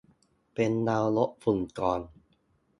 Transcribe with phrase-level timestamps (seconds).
[0.53, 2.01] เป็นเรา ลดฝุ่นก่อน